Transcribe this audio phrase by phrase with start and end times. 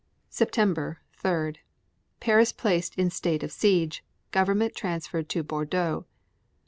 [0.31, 1.53] September 3.
[2.19, 6.07] Paris placed in state of siege; government transferred to Bordeaux.